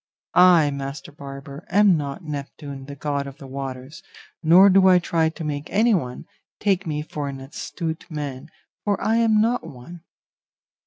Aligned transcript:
I, 0.33 0.71
master 0.71 1.11
barber, 1.11 1.63
am 1.69 1.95
not 1.95 2.23
Neptune, 2.23 2.85
the 2.85 2.95
god 2.95 3.27
of 3.27 3.37
the 3.37 3.45
waters, 3.45 4.01
nor 4.41 4.67
do 4.67 4.87
I 4.87 4.97
try 4.97 5.29
to 5.29 5.43
make 5.43 5.69
anyone 5.69 6.25
take 6.59 6.87
me 6.87 7.03
for 7.03 7.29
an 7.29 7.39
astute 7.39 8.09
man, 8.09 8.49
for 8.83 8.99
I 8.99 9.17
am 9.17 9.39
not 9.39 9.63
one. 9.63 10.01